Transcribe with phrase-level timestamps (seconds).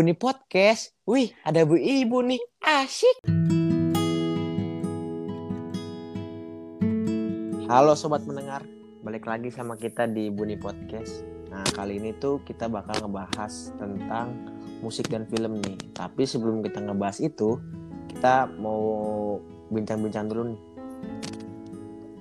[0.00, 0.96] Buni Podcast.
[1.04, 2.40] Wih, ada Bu Ibu nih.
[2.64, 3.20] Asik.
[7.68, 8.64] Halo sobat mendengar,
[9.04, 11.20] balik lagi sama kita di Buni Podcast.
[11.52, 14.40] Nah, kali ini tuh kita bakal ngebahas tentang
[14.80, 15.76] musik dan film nih.
[15.92, 17.60] Tapi sebelum kita ngebahas itu,
[18.08, 19.36] kita mau
[19.68, 20.60] bincang-bincang dulu nih.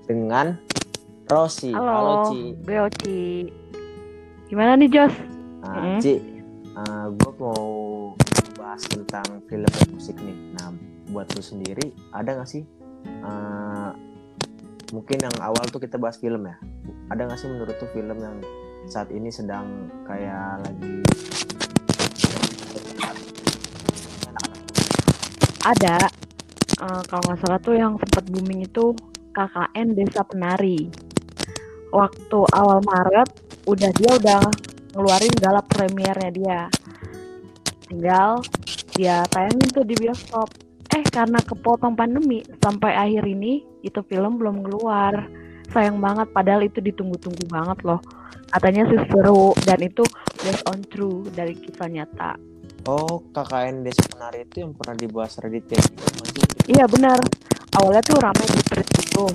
[0.03, 0.59] Dengan
[1.31, 1.71] Rosi.
[1.71, 2.59] Halo, Ci.
[2.59, 3.19] gue Oci.
[4.51, 5.15] Gimana nih Jos?
[5.63, 5.99] Nah, Mm.
[6.03, 6.38] Ci,
[7.13, 7.65] gue mau
[8.59, 10.37] bahas tentang film dan musik nih.
[10.59, 10.75] Nah,
[11.09, 12.63] buat lu sendiri, ada gak sih?
[13.07, 13.91] eh,
[14.91, 16.57] mungkin yang awal tuh kita bahas film ya.
[17.09, 18.37] Ada gak sih menurut tuh film yang
[18.89, 21.03] saat ini sedang kayak lagi
[25.59, 26.09] Ada.
[26.79, 28.95] Eh, kalau nggak salah tuh yang sempat booming itu
[29.35, 30.89] KKN Desa Penari.
[31.93, 33.29] Waktu awal Maret,
[33.67, 34.41] udah dia udah
[34.93, 36.61] ngeluarin gala premiernya dia.
[37.89, 38.41] Tinggal
[38.93, 40.49] dia tayangin tuh di bioskop.
[40.89, 45.29] Eh karena kepotong pandemi sampai akhir ini itu film belum keluar.
[45.69, 48.01] Sayang banget padahal itu ditunggu-tunggu banget loh.
[48.49, 50.01] Katanya sih seru dan itu
[50.41, 52.33] based on true dari kisah nyata.
[52.89, 55.83] Oh, KKN Desa Penari itu yang pernah dibahas Reddit ya?
[56.65, 57.21] Iya benar.
[57.77, 59.29] Awalnya tuh ramai di thread gitu.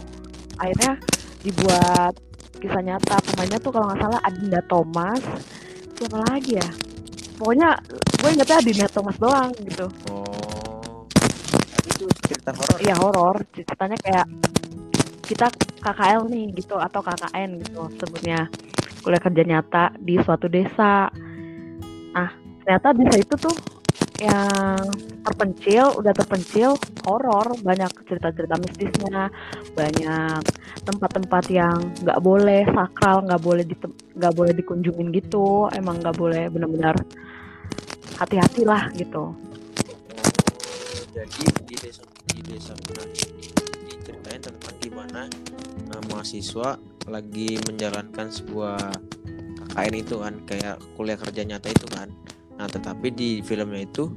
[0.58, 0.98] Akhirnya
[1.46, 2.18] dibuat
[2.58, 3.16] kisah nyata.
[3.22, 5.22] Pemainnya tuh kalau nggak salah Adinda Thomas.
[5.94, 6.68] Siapa lagi ya?
[7.34, 7.78] Pokoknya
[8.20, 9.86] gue ingetnya Adinda Thomas doang gitu.
[10.10, 11.06] Oh.
[11.86, 12.78] Itu cerita horor.
[12.82, 13.36] Iya horor.
[13.54, 14.26] Ceritanya kayak
[15.24, 15.46] kita
[15.80, 18.48] KKL nih gitu atau KKN gitu sebutnya
[19.00, 21.08] kuliah kerja nyata di suatu desa.
[22.12, 22.30] Nah
[22.64, 23.54] ternyata desa itu tuh
[24.24, 24.88] yang
[25.24, 29.28] terpencil, udah terpencil, horor, banyak cerita-cerita mistisnya,
[29.76, 30.42] banyak
[30.84, 33.76] tempat-tempat yang nggak boleh sakral, nggak boleh di
[34.16, 36.96] nggak boleh dikunjungin gitu, emang nggak boleh benar-benar
[38.18, 39.34] hati-hatilah gitu.
[41.14, 43.46] jadi di desa di desa ini
[43.86, 45.30] diceritain tentang gimana
[45.94, 46.74] uh, mahasiswa
[47.06, 48.78] lagi menjalankan sebuah
[49.74, 52.10] KKN itu kan kayak kuliah kerja nyata itu kan
[52.54, 54.10] nah tetapi di filmnya itu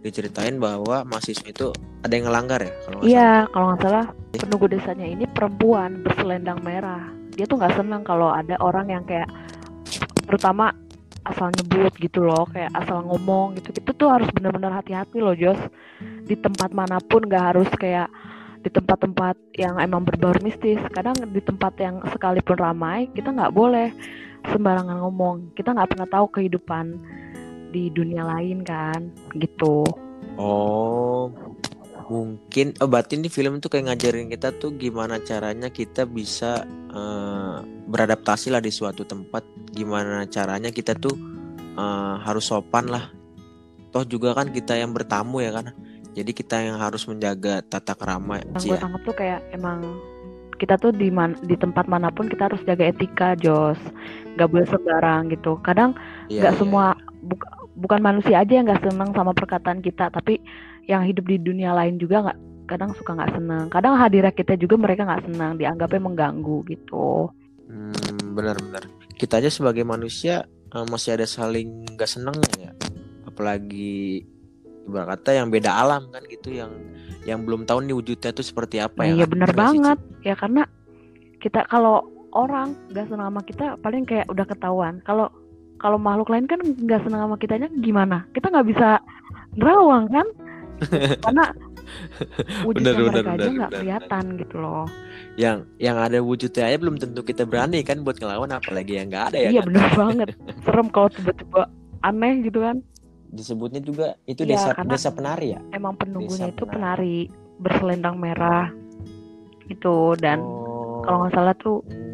[0.00, 1.68] diceritain bahwa mahasiswa itu
[2.00, 7.12] ada yang ngelanggar ya kalau Iya, kalau nggak salah penunggu desanya ini perempuan berselendang merah.
[7.36, 9.28] Dia tuh nggak senang kalau ada orang yang kayak
[10.24, 10.72] terutama
[11.28, 13.76] asal nyebut gitu loh, kayak asal ngomong gitu.
[13.76, 15.60] Itu tuh harus benar-benar hati-hati loh, Jos.
[16.24, 18.08] Di tempat mana pun nggak harus kayak
[18.60, 20.80] di tempat-tempat yang emang berbau mistis.
[20.96, 23.92] Kadang di tempat yang sekalipun ramai, kita nggak boleh
[24.48, 25.52] sembarangan ngomong.
[25.52, 26.84] Kita nggak pernah tahu kehidupan
[27.70, 29.86] di dunia lain kan, gitu.
[30.36, 31.30] Oh,
[32.10, 37.56] mungkin oh berarti ini film tuh kayak ngajarin kita tuh gimana caranya kita bisa eh,
[37.86, 41.14] beradaptasi lah di suatu tempat, gimana caranya kita tuh
[41.74, 43.10] eh, harus sopan lah.
[43.90, 45.74] Toh juga kan kita yang bertamu ya kan.
[46.10, 48.82] Jadi kita yang harus menjaga tata krama yang gue ya.
[48.82, 49.78] tangkap tuh kayak emang
[50.58, 53.78] kita tuh di man- di tempat mana pun kita harus jaga etika Jos
[54.36, 55.96] nggak boleh sembarang gitu kadang
[56.28, 56.84] Iya, nggak iya, semua
[57.24, 60.38] buk- bukan manusia aja yang nggak senang sama perkataan kita tapi
[60.86, 64.78] yang hidup di dunia lain juga nggak kadang suka nggak senang kadang hadirnya kita juga
[64.78, 67.30] mereka nggak senang dianggapnya mengganggu gitu
[67.70, 68.82] Hmm, benar-benar.
[69.14, 70.42] Kita aja sebagai manusia
[70.74, 72.72] eh, masih ada saling nggak senangnya ya.
[73.30, 74.26] Apalagi
[74.90, 76.74] ibarat kata yang beda alam kan gitu yang
[77.22, 79.22] yang belum tahu nih wujudnya tuh seperti apa Nah, ya.
[79.22, 79.30] iya kan?
[79.30, 79.54] sih, Ci?
[79.54, 80.62] banget ya karena
[81.38, 82.02] kita kalau
[82.34, 85.30] orang nggak senang sama kita paling kayak udah ketahuan kalau
[85.80, 89.00] kalau makhluk lain kan nggak senang sama kitanya gimana kita nggak bisa
[89.56, 90.26] nerawang kan
[91.24, 91.44] karena
[92.62, 94.84] wujudnya Bener, bener, mereka aja bener, nggak bener, kelihatan gitu loh
[95.34, 99.24] Yang yang ada wujudnya aja belum tentu kita berani kan buat ngelawan apalagi yang nggak
[99.32, 99.50] ada ya.
[99.50, 99.68] iya kan?
[99.68, 100.28] bener banget
[100.62, 101.62] serem kalau tiba-tiba
[102.00, 102.76] aneh gitu kan
[103.30, 105.60] Disebutnya juga itu Iya, desa desa penari ya.
[105.70, 107.30] emang penunggunya Desa itu penari.
[107.30, 108.66] penari berselendang merah
[109.66, 111.00] gitu dan Oh.
[111.02, 112.09] kalau nggak salah tuh Hmm.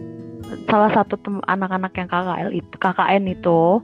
[0.71, 3.83] Salah satu anak-anak yang KKL itu KKN itu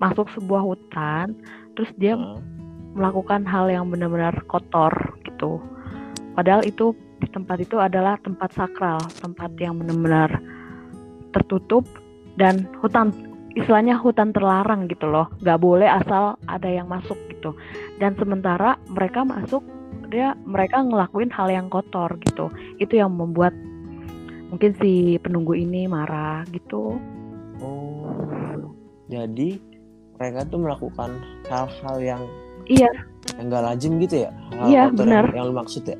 [0.00, 1.36] masuk sebuah hutan
[1.76, 2.40] terus dia Heeh.
[2.96, 4.92] melakukan hal yang benar-benar kotor
[5.22, 5.60] gitu.
[6.34, 10.40] Padahal itu di tempat itu adalah tempat sakral tempat yang benar-benar
[11.36, 11.84] tertutup
[12.40, 13.12] dan hutan
[13.54, 15.28] istilahnya hutan terlarang gitu loh.
[15.44, 17.52] Nggak boleh asal ada yang masuk gitu.
[18.00, 19.62] Dan sementara mereka masuk
[20.10, 22.50] dia mereka ngelakuin hal yang kotor gitu.
[22.82, 23.54] Itu yang membuat
[24.50, 26.98] mungkin si penunggu ini marah gitu
[27.60, 28.72] Oh.
[29.12, 29.60] Jadi
[30.16, 31.12] mereka tuh melakukan
[31.44, 32.22] hal-hal yang
[32.64, 32.88] Iya.
[33.36, 34.30] yang gak lazim gitu ya?
[34.56, 35.24] Hal Iya, benar.
[35.28, 35.98] Yang, yang lu maksud ya?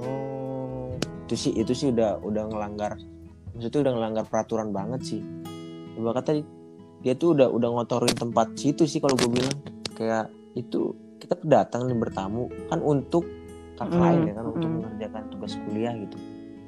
[0.00, 0.96] Oh.
[1.28, 2.96] Itu sih itu sih udah udah ngelanggar
[3.52, 5.20] maksudnya udah ngelanggar peraturan banget sih.
[5.92, 6.40] Coba kata
[7.04, 9.52] dia tuh udah udah ngotorin tempat situ sih kalau gue bilang
[9.92, 13.26] kayak itu kita datang nih bertamu kan untuk
[13.76, 14.74] KKN Mm, ya kan untuk mm.
[14.78, 16.16] mengerjakan tugas kuliah gitu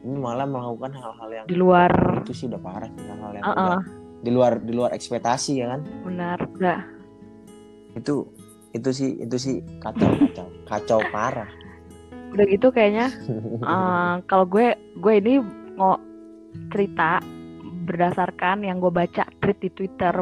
[0.04, 1.90] ini malah melakukan hal-hal yang di luar
[2.20, 3.56] itu sih udah parah sih, hal-hal yang Uh-uh.
[3.56, 3.80] udah
[4.24, 6.80] di luar di luar ekspektasi ya kan benar udah
[7.96, 8.24] itu
[8.72, 11.48] itu sih itu sih kacau kacau kacau parah
[12.32, 13.12] udah gitu kayaknya
[13.72, 15.40] eh, kalau gue gue ini
[15.76, 15.98] mau
[16.70, 17.20] cerita
[17.84, 20.14] berdasarkan yang gue baca tweet di Twitter.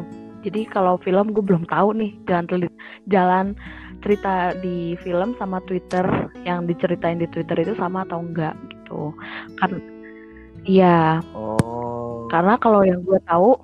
[0.42, 3.46] Jadi kalau film gue belum tahu nih jalan telit- jalan
[4.02, 6.02] cerita di film sama Twitter
[6.42, 8.58] yang diceritain di Twitter itu sama atau enggak
[8.92, 9.16] gitu.
[9.56, 9.70] Kan
[10.68, 12.28] iya, oh.
[12.28, 13.56] Karena kalau yang gue tahu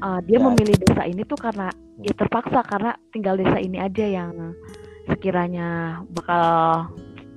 [0.00, 0.44] uh, dia Ya.
[0.44, 4.54] memilih desa ini tuh karena ya terpaksa karena tinggal desa ini aja yang
[5.08, 6.86] sekiranya bakal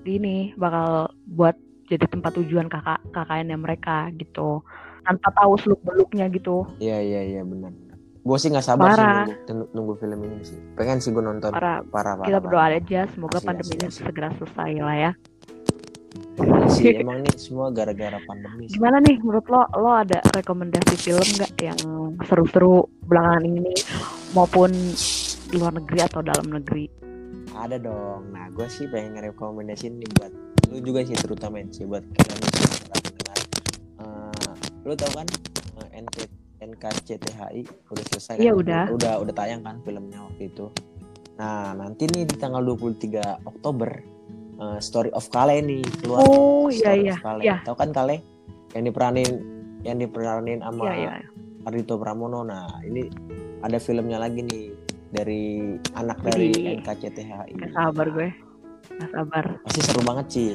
[0.04, 1.56] ini bakal buat
[1.88, 4.64] jadi tempat tujuan kakak KKN mereka gitu.
[5.04, 6.64] Tanpa tahu seluk beluknya gitu.
[6.80, 7.76] Iya iya iya benar.
[8.24, 9.28] Gue sih nggak sabar Parah.
[9.28, 10.56] sih nunggu, nunggu, film ini sih.
[10.80, 11.52] Pengen sih gue nonton.
[11.52, 12.44] Para parah parah kita parah.
[12.48, 15.12] berdoa aja semoga Asli, pandemi asli, ini segera selesai lah ya
[16.68, 18.78] sih emang nih semua gara-gara pandemi sih.
[18.78, 21.80] gimana nih menurut lo lo ada rekomendasi film nggak yang
[22.24, 22.74] seru-seru
[23.04, 23.74] belakangan ini
[24.32, 24.72] maupun
[25.54, 26.90] luar negeri atau dalam negeri
[27.54, 30.34] ada dong nah gue sih pengen ngerekomendasiin nih buat
[30.70, 33.38] lu juga sih terutama sih buat kalian yang mendengar
[33.94, 35.28] Eh, lu tau kan
[35.80, 36.18] eh, NK
[36.64, 37.62] NKCTHI
[37.92, 38.60] udah selesai Iya, kan?
[38.60, 38.84] udah.
[38.92, 40.66] udah udah tayang kan filmnya waktu itu
[41.34, 43.90] nah nanti nih di tanggal 23 Oktober
[44.60, 47.42] eh, Story of Kale nih keluar oh iya Story iya Kale.
[47.42, 48.22] iya Tahu kan Kale?
[48.74, 49.32] Yang diperanin
[49.84, 51.34] yang diperanin sama iya iya
[51.64, 52.44] Ardhito Pramono.
[52.44, 53.08] Nah, ini
[53.64, 54.64] ada filmnya lagi nih
[55.14, 57.52] dari anak dari Jadi, NKCTHI.
[57.56, 58.30] Gak sabar gue
[59.00, 60.52] Gak sabar Pasti seru banget sih.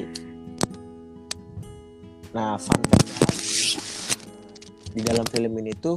[2.37, 3.81] Nah, fun lagi,
[4.93, 5.97] di dalam film ini tuh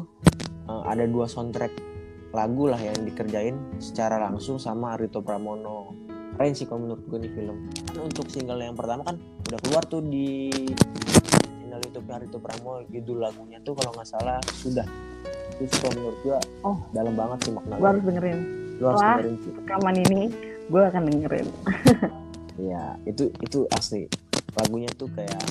[0.72, 1.92] eh, ada dua soundtrack
[2.32, 5.92] lagu lah yang dikerjain secara langsung sama Ardhito Pramono.
[6.42, 7.70] Keren sih kalau menurut gue nih film.
[7.86, 9.14] Kan untuk single yang pertama kan
[9.46, 10.50] udah keluar tuh di
[11.30, 12.82] channel YouTube Ardhito Pramono.
[12.90, 14.82] Judul lagunya tuh kalau nggak salah sudah.
[15.62, 16.82] Itu kalau menurut gue Oh.
[16.98, 17.78] dalam banget sih maknanya.
[17.78, 18.40] gue harus dengerin
[18.74, 19.10] Lu harus Wah.
[19.14, 19.52] dengerin sih.
[19.54, 20.22] rekaman ini
[20.66, 21.48] gue akan dengerin
[22.66, 24.10] Iya, itu itu asli.
[24.58, 25.46] Lagunya tuh kayak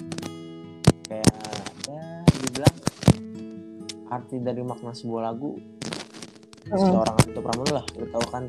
[1.07, 1.39] kayak
[1.87, 2.77] ya dibilang
[4.11, 5.55] arti dari makna sebuah lagu
[6.67, 6.83] Mm.
[6.83, 7.87] seorang Ardhito Pramono lah.
[7.95, 8.45] Lu tahu kan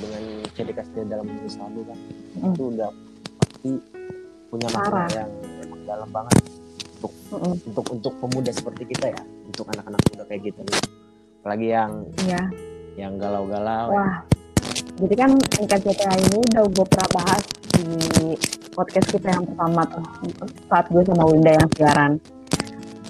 [0.00, 0.22] dengan
[0.56, 1.98] ciri khas dia dalam menulis lagu kan.
[2.40, 2.52] Mm.
[2.52, 2.90] Itu udah
[3.40, 3.70] pasti
[4.50, 5.30] punya makna yang
[5.62, 6.36] emang dalam banget
[7.30, 7.54] Mm-mm.
[7.70, 10.80] untuk untuk pemuda seperti kita ya, untuk anak-anak muda kayak gitu nih.
[11.40, 11.92] Apalagi yang
[12.26, 12.42] Iya
[12.98, 13.94] yang galau-galau.
[13.94, 14.20] Wah,
[15.00, 17.42] jadi kan NKCTH ini udah gue pernah bahas
[17.72, 17.86] di
[18.76, 20.04] podcast kita yang pertama tuh
[20.68, 22.12] saat gue sama Winda yang siaran.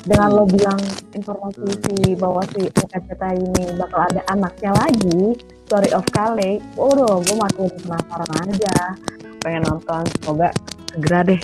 [0.00, 0.80] Dengan lo bilang
[1.12, 5.36] informasi si bahwa si NKCTH ini bakal ada anaknya lagi,
[5.70, 8.98] Story of Kale, waduh, gue makin penasaran aja,
[9.38, 10.50] pengen nonton, semoga
[10.90, 11.38] segera deh.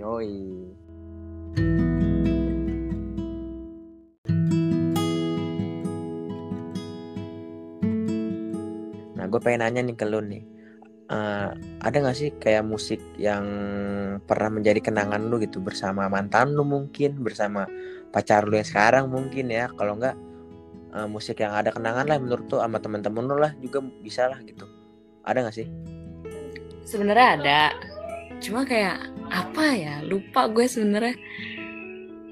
[0.00, 0.32] Yoi.
[9.12, 10.40] Nah, gue pengen nanya nih ke lu nih.
[11.12, 11.48] Eh,
[11.84, 13.44] ada gak sih kayak musik yang
[14.24, 17.68] pernah menjadi kenangan lu gitu bersama mantan lu mungkin, bersama
[18.08, 19.68] pacar lu yang sekarang mungkin ya.
[19.76, 20.16] Kalau enggak
[20.94, 24.38] eh, musik yang ada kenangan lah menurut tuh sama temen-temen lu lah juga bisa lah
[24.42, 24.66] gitu.
[25.24, 25.66] Ada gak sih?
[26.86, 27.60] Sebenarnya ada.
[28.40, 28.98] Cuma kayak
[29.30, 29.94] apa ya?
[30.02, 31.14] Lupa gue sebenarnya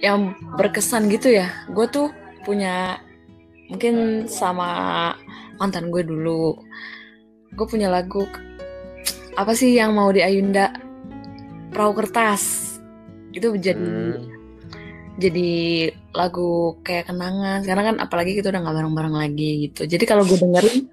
[0.01, 1.51] yang berkesan gitu ya.
[1.71, 2.11] Gue tuh
[2.43, 2.99] punya
[3.69, 5.13] mungkin sama
[5.61, 6.57] mantan gue dulu.
[7.55, 8.25] Gue punya lagu
[9.39, 10.73] apa sih yang mau di Ayunda?
[11.71, 12.75] Perahu kertas.
[13.31, 14.38] Itu jadi Hmm.
[15.19, 15.51] Jadi
[16.15, 17.67] lagu kayak kenangan.
[17.67, 19.85] Sekarang kan apalagi kita udah nggak bareng-bareng lagi gitu.
[19.85, 20.87] Jadi kalau gue dengerin,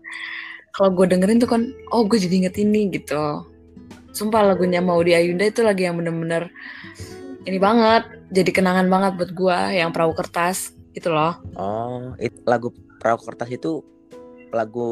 [0.74, 1.62] kalau gue dengerin tuh kan,
[1.94, 3.46] oh gue jadi inget ini gitu.
[4.12, 6.50] Sumpah lagunya mau di Ayunda itu lagi yang bener-bener
[7.46, 8.10] ini banget.
[8.34, 11.38] Jadi kenangan banget buat gue yang perahu kertas itu loh.
[11.53, 12.74] Oh, itu lagu
[13.05, 13.86] Perahu Kertas itu
[14.50, 14.89] lagu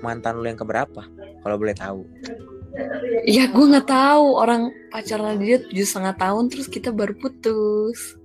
[0.00, 1.04] mantan lu yang keberapa?
[1.44, 2.08] Kalau boleh tahu.
[3.28, 8.16] Iya gue nggak tahu orang pacaran dia tujuh setengah tahun terus kita baru putus.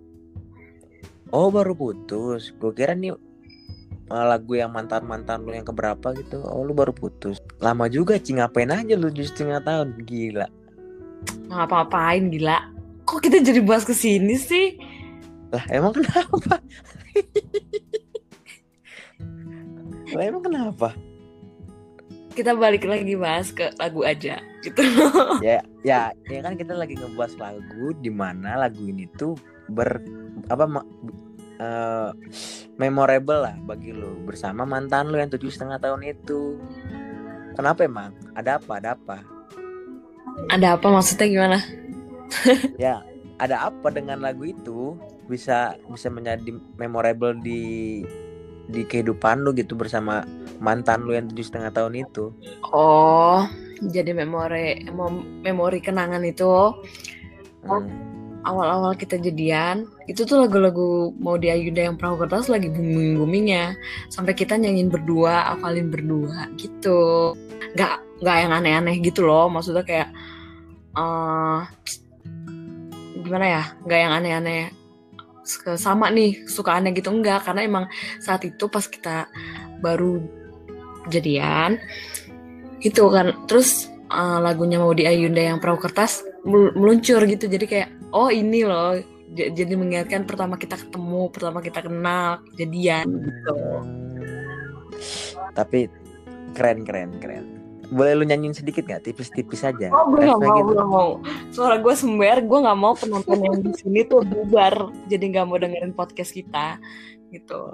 [1.36, 2.56] Oh, baru putus.
[2.56, 6.40] Gue kira nih eh, lagu yang mantan-mantan lu yang keberapa gitu.
[6.48, 7.44] Oh, lu baru putus.
[7.60, 8.40] Lama juga, Ci.
[8.40, 10.00] Ngapain aja lu tujuh setengah tahun?
[10.08, 10.48] Gila.
[11.52, 12.72] Ngapa-ngapain gila.
[13.08, 14.80] Kok kita jadi bahas ke sini sih?
[15.52, 16.60] Lah, emang kenapa?
[20.16, 20.92] lah, emang kenapa?
[22.36, 24.82] Kita balik lagi bahas ke lagu aja gitu.
[25.42, 29.34] ya, ya, ya kan kita lagi ngebahas lagu di mana lagu ini tuh
[29.72, 30.02] ber
[30.48, 30.90] apa ma-
[31.58, 32.10] eh,
[32.78, 36.60] memorable lah bagi lu bersama mantan lu yang tujuh setengah tahun itu.
[37.58, 38.14] Kenapa emang?
[38.38, 38.72] Ada apa?
[38.78, 39.18] Ada apa?
[40.54, 41.60] Ada apa maksudnya gimana?
[42.78, 43.02] Ya,
[43.42, 44.94] ada apa dengan lagu itu
[45.26, 48.04] bisa bisa menjadi memorable di
[48.68, 50.28] di kehidupan lu gitu bersama
[50.60, 52.30] mantan lu yang tujuh setengah tahun itu?
[52.70, 53.48] Oh,
[53.80, 56.76] jadi memori mem- memori kenangan itu.
[57.66, 58.07] Hmm.
[58.48, 63.76] Awal-awal kita jadian itu tuh lagu-lagu mau di Ayunda yang perahu kertas lagi booming boomingnya
[64.08, 67.36] sampai kita nyanyiin berdua hafalin berdua gitu.
[67.76, 70.10] Nggak nggak yang aneh-aneh gitu loh maksudnya kayak
[70.98, 71.60] eh
[73.22, 74.64] gimana ya nggak yang aneh-aneh
[75.80, 77.86] sama nih suka aneh gitu enggak karena emang
[78.20, 79.28] saat itu pas kita
[79.80, 80.24] baru
[81.08, 81.80] jadian
[82.84, 83.36] gitu kan.
[83.48, 88.64] Terus eh, lagunya mau di Ayunda yang perahu kertas meluncur gitu jadi kayak oh ini
[88.64, 88.96] loh
[89.36, 93.56] jadi mengingatkan pertama kita ketemu pertama kita kenal jadian gitu
[95.54, 95.86] Tapi
[96.54, 97.46] keren keren keren.
[97.88, 99.06] Boleh lu nyanyiin sedikit nggak?
[99.06, 99.88] Tipis-tipis aja.
[99.94, 100.72] oh gue nggak Refnya mau gitu.
[100.74, 101.10] gue mau
[101.54, 104.74] suara gue sember gue nggak mau penonton yang di sini tuh bubar
[105.08, 106.78] jadi nggak mau dengerin podcast kita
[107.30, 107.74] gitu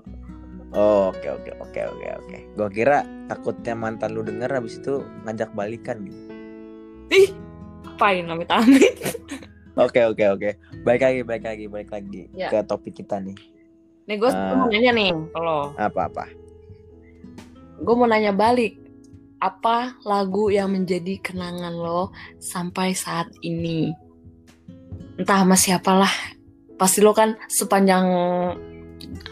[0.74, 2.38] Oh, oke oke oke oke oke.
[2.58, 6.34] Gua kira takutnya mantan lu denger habis itu ngajak balikan gitu.
[7.14, 7.30] ih
[7.94, 8.96] apain amit amit
[9.76, 10.50] Oke oke oke.
[10.82, 12.46] Baik lagi baik lagi baik lagi Ya.
[12.48, 13.34] ke topik kita nih.
[14.04, 14.54] nih gue Ah.
[14.56, 16.26] mau nanya nih kalau Apa apa?
[17.76, 18.78] gue mau nanya balik
[19.40, 23.90] apa lagu yang menjadi kenangan lo sampai saat ini
[25.16, 26.12] entah sama siapalah
[26.76, 28.06] pasti lo kan sepanjang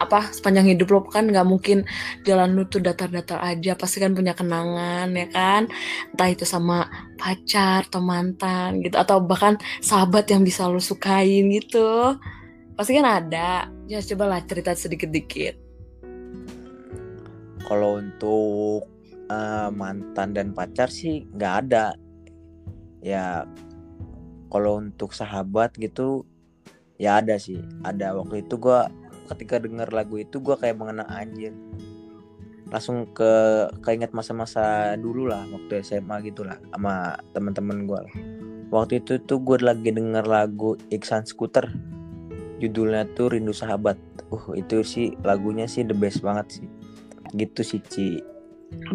[0.00, 1.84] apa sepanjang hidup lo kan nggak mungkin
[2.26, 5.70] jalan lu tuh datar-datar aja pasti kan punya kenangan ya kan
[6.12, 12.18] entah itu sama pacar atau mantan gitu atau bahkan sahabat yang bisa lo sukain gitu
[12.76, 15.54] pasti kan ada ya cobalah cerita sedikit-dikit
[17.62, 18.90] Kalau untuk
[19.30, 21.94] eh, mantan dan pacar sih nggak ada.
[23.00, 23.46] Ya
[24.50, 26.26] kalau untuk sahabat gitu
[26.98, 27.62] ya ada sih.
[27.86, 28.90] Ada waktu itu gua
[29.30, 31.54] ketika denger lagu itu gua kayak mengenang anjir.
[32.72, 33.32] Langsung ke
[33.84, 38.14] keinget masa-masa dulu lah waktu SMA gitu lah sama teman-teman gua lah.
[38.72, 41.68] Waktu itu tuh gue lagi denger lagu Iksan Scooter.
[42.56, 44.00] Judulnya tuh Rindu Sahabat.
[44.32, 46.68] Uh, itu sih lagunya sih the best banget sih
[47.36, 48.20] gitu sih Ci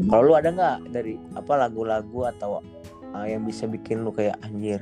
[0.09, 2.61] kalau lu ada nggak dari apa lagu-lagu atau
[3.13, 4.81] uh, yang bisa bikin lu kayak anjir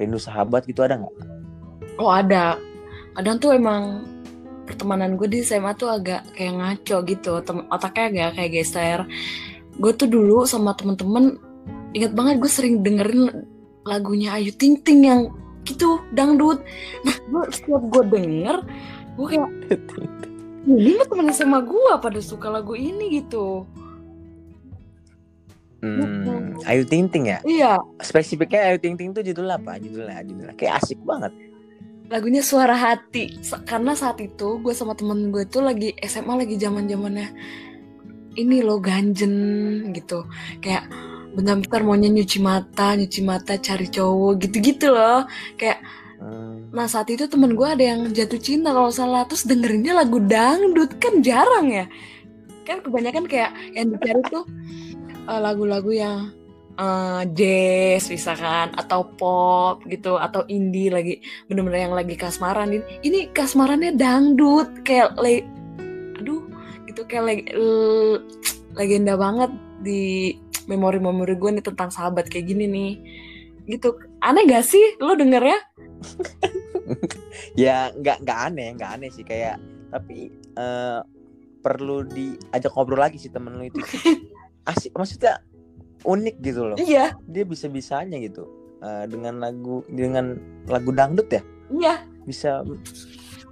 [0.00, 1.16] rindu sahabat gitu ada nggak
[1.96, 2.60] Oh ada.
[3.16, 4.04] Kadang tuh emang
[4.66, 7.32] pertemanan gue di SMA tuh agak kayak ngaco gitu.
[7.46, 9.00] Tem otaknya agak kayak geser.
[9.78, 11.38] Gue tuh dulu sama temen-temen
[11.94, 13.46] ingat banget gue sering dengerin
[13.86, 15.20] lagunya Ayu Ting Ting yang
[15.62, 16.60] gitu dangdut.
[17.06, 18.56] Nah gue setiap gue denger
[19.16, 19.48] gue kayak
[20.66, 23.64] ini mah temen SMA gue pada suka lagu ini gitu.
[25.86, 30.54] hmm, Ayu Ting Ting ya Iya spesifiknya Ayu Ting Ting tuh judulnya apa judulnya judulnya
[30.58, 31.30] kayak asik banget
[32.06, 33.38] lagunya suara hati.
[33.66, 37.28] Karena saat itu gue sama temen gue tuh lagi SMA lagi zaman zamannya
[38.36, 39.34] ini lo ganjen
[39.96, 40.26] gitu.
[40.62, 40.90] Kayak
[41.36, 45.26] bentar-bentar maunya nyuci mata nyuci mata cari cowok gitu-gitu loh.
[45.58, 45.82] Kayak
[46.16, 50.16] Hmm, nah saat itu temen gue ada yang jatuh cinta kalau salah terus dengerinnya lagu
[50.16, 50.96] dangdut.
[50.96, 51.84] Kan jarang ya?
[52.64, 54.48] Kan kebanyakan kayak yang dicari tuh
[55.28, 56.32] eh, lagu-lagu yang
[56.76, 63.18] eh, jazz misalkan atau pop gitu atau indie lagi bener-bener yang lagi kasmaran ini ini
[63.32, 65.42] kasmarannya dangdut kayak le
[66.20, 66.44] aduh
[66.88, 68.22] gitu kayak leg- l-
[68.76, 70.32] legenda banget di
[70.66, 72.92] memori-memori gue nih tentang sahabat kayak gini nih.
[73.66, 75.58] Gitu aneh gak sih lo denger ya
[77.66, 79.58] ya nggak nggak aneh nggak aneh sih kayak
[79.90, 81.00] tapi eh,
[81.62, 83.82] perlu diajak ngobrol lagi sih temen lu itu.
[84.70, 85.42] Asik maksudnya
[86.06, 86.76] unik gitu loh.
[86.78, 87.18] Iya.
[87.26, 88.46] Dia bisa bisanya gitu.
[88.80, 90.38] Eh, dengan lagu dengan
[90.70, 91.42] lagu dangdut ya?
[91.68, 91.94] Iya.
[92.24, 92.62] Bisa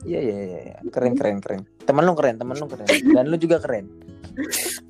[0.05, 0.77] iya iya iya iya.
[0.93, 1.63] keren keren keren.
[1.83, 2.87] Temen lu keren temen lu keren.
[2.87, 3.91] Dan lu juga keren.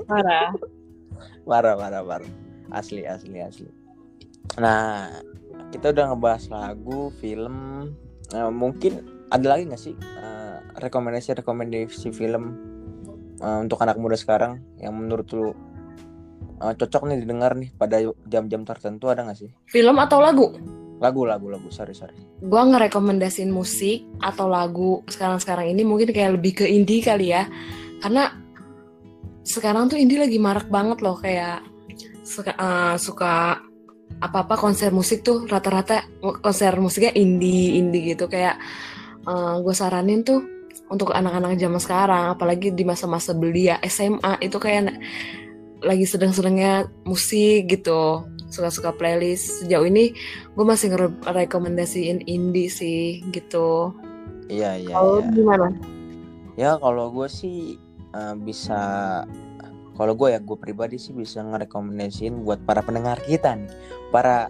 [0.05, 0.53] Parah.
[1.49, 2.31] Parah parah parah.
[2.75, 3.71] Asli asli asli.
[4.61, 5.09] Nah
[5.73, 7.89] kita udah ngebahas lagu film.
[8.33, 12.45] Nah, mungkin ada lagi nggak sih eh, rekomendasi rekomendasi film
[13.39, 15.55] eh, untuk anak muda sekarang yang menurut lu
[16.71, 19.51] eh, cocok nih didengar nih pada jam-jam tertentu ada nggak sih?
[19.69, 20.57] Film atau lagu?
[21.03, 21.69] Lagu lagu lagu.
[21.69, 22.17] Sorry sorry.
[22.41, 27.45] Gua ngerekomendasin musik atau lagu sekarang-sekarang ini mungkin kayak lebih ke indie kali ya.
[28.01, 28.33] Karena
[29.45, 31.61] sekarang tuh indie lagi marak banget loh kayak
[32.25, 33.61] suka eh, suka
[34.21, 36.07] apa-apa konser musik tuh rata-rata
[36.41, 38.31] konser musiknya indie indie gitu.
[38.31, 38.57] Kayak
[39.65, 40.55] gue saranin tuh
[40.93, 44.93] untuk anak-anak zaman sekarang apalagi di masa-masa belia SMA itu kayak
[45.85, 48.25] lagi sedang-sedangnya musik gitu
[48.55, 49.67] suka-suka playlist.
[49.67, 50.15] Sejauh ini
[50.55, 53.91] gue masih ngerekomendasiin indie sih gitu.
[54.47, 55.31] Iya iya Kalau iya.
[55.35, 55.69] gimana?
[56.55, 57.75] ya kalau gue sih
[58.15, 58.79] eh, bisa
[59.99, 63.71] kalau gue ya gue pribadi sih bisa ngerekomendasiin buat para pendengar kita nih.
[64.15, 64.47] Para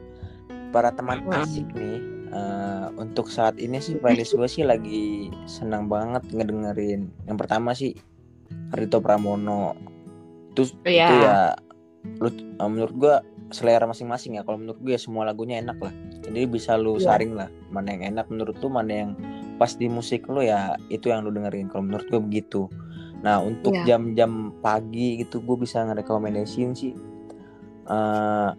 [0.68, 1.98] para teman asik nih
[2.28, 7.08] eh, untuk saat ini sih playlist gue sih lagi senang banget ngedengerin.
[7.24, 7.96] Yang pertama sih
[8.76, 9.93] Rito Pramono
[10.54, 11.06] itu Iya.
[11.06, 11.36] itu ya
[12.22, 13.14] lu eh, menurut gue
[13.50, 15.90] selera masing-masing ya kalau menurut gue ya semua lagunya enak lah
[16.22, 17.10] jadi bisa lu Iya.
[17.10, 19.10] saring lah mana yang enak menurut lu mana yang
[19.54, 22.70] pas di musik lu ya itu yang lu dengerin kalau menurut gue begitu
[23.20, 23.96] nah untuk Iya.
[23.96, 26.92] jam-jam pagi gitu gue bisa ngerekomendasiin sih
[27.84, 28.50] eh,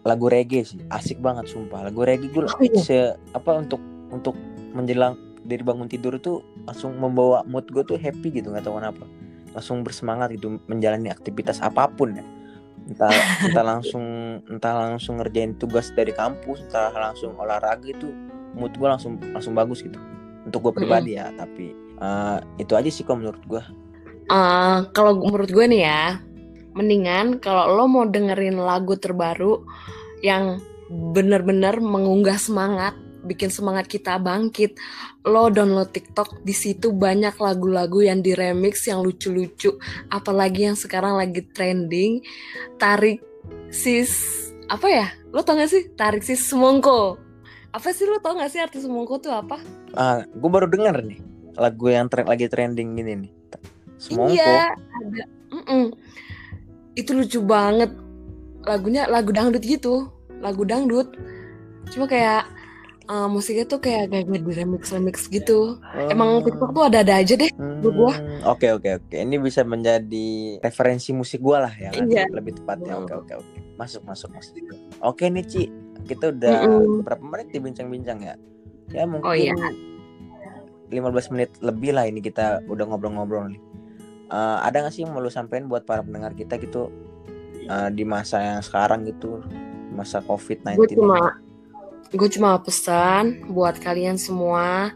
[0.00, 2.80] lagu reggae sih asik banget sumpah lagu reggae gue Oh, iya.
[2.80, 2.98] se
[3.32, 4.32] apa untuk untuk
[4.72, 9.04] menjelang dari bangun tidur tuh langsung membawa mood gue tuh happy gitu nggak tahu kenapa
[9.54, 12.24] langsung bersemangat gitu menjalani aktivitas apa pun ya.
[12.90, 13.12] Entah
[13.46, 14.04] entah langsung
[14.46, 18.10] entah langsung ngerjain tugas dari kampus entah langsung olahraga itu
[18.54, 19.98] mood gue langsung langsung bagus gitu.
[20.46, 23.62] Untuk gue pribadi ya tapi eh, itu aja sih kalau menurut gue
[24.30, 26.22] Eh, kalau menurut gue nih ya,
[26.78, 29.66] mendingan kalau lo mau dengerin lagu terbaru
[30.22, 34.76] yang bener-bener mengunggah semangat, bikin semangat kita bangkit,
[35.28, 39.76] lo download TikTok di situ banyak lagu-lagu yang diremix yang lucu-lucu,
[40.08, 42.24] apalagi yang sekarang lagi trending,
[42.80, 43.20] tarik
[43.68, 44.12] sis
[44.70, 45.06] apa ya?
[45.30, 47.18] Lo tau gak sih tarik sis semongko?
[47.70, 49.60] Apa sih lo tau gak sih arti semongko tuh apa?
[49.98, 51.18] ah gue baru denger nih
[51.58, 53.32] lagu yang tre- lagi trending gini nih
[53.98, 55.24] semongko Iya, ada.
[55.50, 55.84] Mm-mm.
[56.94, 57.90] Itu lucu banget.
[58.64, 60.08] Lagunya lagu dangdut gitu,
[60.40, 61.14] lagu dangdut.
[61.90, 62.48] Cuma kayak
[63.10, 65.82] eh, musiknya tuh kayak kayak di remix remix gitu.
[66.06, 67.50] Emang TikTok tuh ada-ada aja deh.
[67.58, 68.12] menurut gua.
[68.14, 69.16] Hmm, Oke oke oke.
[69.16, 72.06] Ini bisa menjadi referensi musik gua lah ya kan?
[72.06, 72.30] Iya.
[72.30, 72.94] Lebih tepatnya.
[72.94, 73.02] Hmm.
[73.02, 73.56] Oke oke oke.
[73.74, 74.54] Masuk masuk masuk.
[75.02, 75.62] Oke nih Ci,
[76.06, 77.02] kita udah Mm-mm.
[77.02, 78.34] berapa menit nih bincang-bincang ya?
[78.90, 79.54] Ya mungkin Oh iya.
[80.90, 83.62] 15 menit lebih lah ini kita udah ngobrol-ngobrol nih.
[84.30, 86.90] Eh, ada gak sih yang mau lu sampein buat para pendengar kita gitu
[87.62, 89.42] eh, di masa yang sekarang gitu
[89.90, 90.94] masa COVID-19 Gue ini?
[90.94, 91.18] cuma
[92.10, 94.90] gue cuma pesan buat kalian semua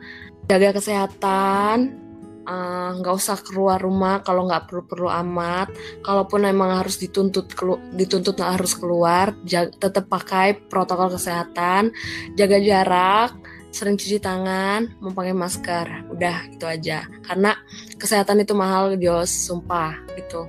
[0.51, 2.03] jaga kesehatan.
[2.45, 5.73] eh, nggak usah keluar rumah kalau nggak perlu-perlu amat.
[6.05, 9.33] Kalaupun emang harus dituntut kelu- dituntut harus keluar,
[9.81, 11.89] tetap pakai protokol kesehatan,
[12.37, 13.33] jaga jarak,
[13.73, 16.05] sering cuci tangan, memakai masker.
[16.13, 17.09] Udah itu aja.
[17.25, 17.57] Karena
[17.97, 20.45] kesehatan itu mahal, Jos, sumpah gitu.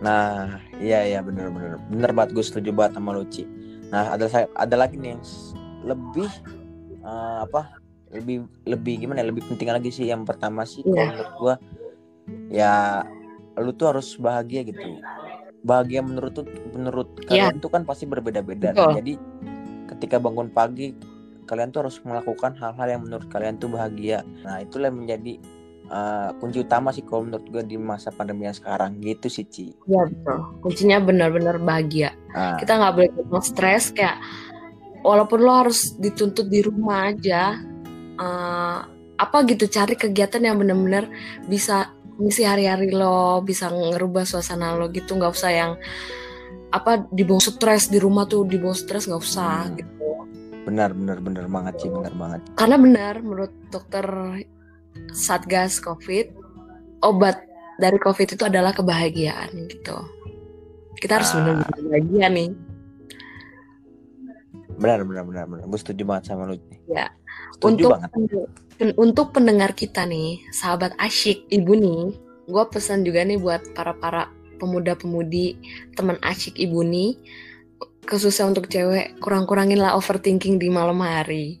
[0.00, 3.44] Nah, iya iya bener bener bener banget gue setuju banget sama Luci.
[3.88, 5.22] Nah ada saya ada lagi nih yang
[5.84, 6.30] lebih
[6.98, 11.06] eh, apa lebih lebih gimana ya, lebih penting lagi sih yang pertama sih kalau Iya.
[11.12, 11.54] menurut gue
[12.48, 12.72] ya
[13.58, 15.02] lu tuh harus bahagia gitu.
[15.60, 17.50] Bahagia menurut tuh menurut Iya.
[17.50, 18.70] kalian tuh kan pasti berbeda-beda.
[18.72, 19.18] Nah, jadi
[19.90, 20.94] ketika bangun pagi
[21.48, 24.20] kalian tuh harus melakukan hal-hal yang menurut kalian tuh bahagia.
[24.44, 25.34] Nah itulah yang menjadi
[25.88, 29.72] eh, kunci utama sih kalau menurut gue di masa pandemi yang sekarang gitu sih Ci.
[29.88, 30.36] Ya betul.
[30.60, 32.12] Kuncinya benar-benar bahagia.
[32.36, 34.20] Nah, kita nggak boleh stres kayak
[35.08, 37.56] walaupun lo harus dituntut di rumah aja
[38.20, 38.78] eh,
[39.18, 41.08] apa gitu cari kegiatan yang benar-benar
[41.48, 41.90] bisa
[42.20, 45.16] ngisi hari-hari lo bisa ngerubah suasana lo gitu.
[45.16, 45.72] Nggak usah yang
[46.68, 49.74] apa dibawa stres di rumah tuh dibawa stres nggak usah Hmm.
[49.80, 50.08] gitu.
[50.68, 52.40] Benar benar benar banget sih benar banget.
[52.52, 54.04] Karena benar menurut dokter
[55.14, 56.34] satgas covid
[57.00, 57.40] obat
[57.78, 59.96] dari covid itu adalah kebahagiaan gitu.
[60.98, 61.34] Kita harus Ah.
[61.40, 62.48] benar-benar bahagia nih
[64.78, 66.56] benar benar benar benar gue setuju banget sama lu
[66.88, 67.12] Ya.
[67.54, 68.10] setuju untuk banget
[68.78, 72.14] pen- untuk pendengar kita nih, sahabat asyik ibu nih,
[72.46, 74.30] gue pesan juga nih buat para para
[74.62, 75.58] pemuda-pemudi
[75.98, 77.18] teman asyik ibu nih,
[78.08, 81.58] khususnya untuk cewek, kurang-kurangin lah overthinking di malam hari.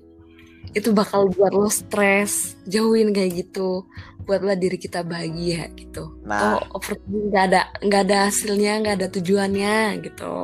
[0.72, 3.84] Itu bakal buat lo stres, jauhin kayak gitu,
[4.24, 6.18] buatlah diri kita bahagia gitu.
[6.22, 9.76] nah Oh, overthinking nggak ada nggak ada hasilnya, nggak ada tujuannya
[10.06, 10.34] gitu.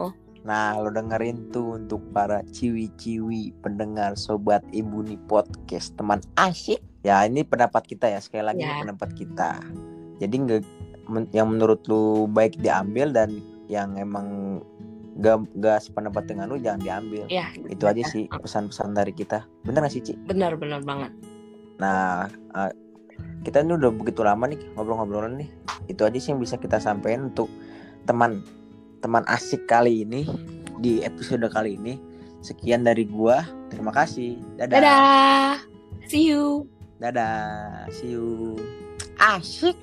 [0.45, 7.25] Nah lo dengerin tuh untuk para ciwi-ciwi pendengar sobat ibu nih podcast teman asyik ya
[7.25, 8.77] ini pendapat kita ya sekali lagi Ya.
[8.77, 9.51] ini pendapat kita
[10.21, 10.63] jadi nggak
[11.09, 14.61] men- yang menurut lu baik diambil dan yang emang
[15.17, 19.81] gak, gak sependapat dengan lu jangan diambil Ya, itu aja sih pesan-pesan dari kita bener
[19.83, 20.13] gak sih Ci?
[20.29, 21.13] Benar-benar banget.
[21.81, 22.73] Nah, eh,
[23.41, 25.49] kita ini udah begitu lama nih ngobrol-ngobrolan nih.
[25.87, 27.49] Itu aja sih yang bisa kita sampaikan untuk
[28.05, 28.45] teman
[29.05, 30.25] teman asik kali ini
[30.81, 32.01] di episode kali ini.
[32.41, 33.45] Sekian dari gua.
[33.69, 34.41] Terima kasih.
[34.57, 34.81] Dadah.
[34.81, 35.53] Dadah.
[36.09, 36.65] See you.
[36.97, 37.85] Dadah.
[37.93, 38.57] See you.
[39.21, 39.77] Asik.